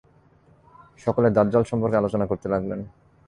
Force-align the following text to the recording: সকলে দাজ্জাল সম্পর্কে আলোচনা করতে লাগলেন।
সকলে 0.99 1.27
দাজ্জাল 1.29 1.63
সম্পর্কে 1.71 1.99
আলোচনা 2.01 2.25
করতে 2.27 2.47
লাগলেন। 2.49 2.79